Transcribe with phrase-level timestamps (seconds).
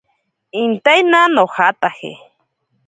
[0.61, 2.11] Intaina nojataje.